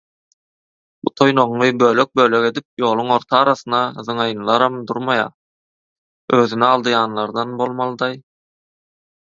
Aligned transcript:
Bu 1.01 1.11
toýnagyňy 1.19 1.69
bölek-bölek 1.83 2.47
edip 2.49 2.81
ýoluň 2.83 3.13
ortarasyna 3.17 3.83
zyňaýynlaram 4.09 4.81
durmaýar, 4.93 5.31
özüni 6.41 6.69
aldaýanlardan 6.73 7.59
bolmalydaý. 7.63 8.21